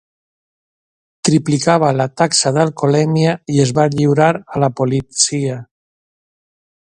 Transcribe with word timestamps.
Triplicava 1.27 1.91
la 1.97 2.07
taxa 2.21 2.53
d'alcoholèmia 2.55 3.35
i 3.57 3.61
es 3.67 3.75
va 3.81 3.87
lliurar 3.97 4.31
a 4.55 4.63
la 4.65 4.71
policia. 4.81 5.61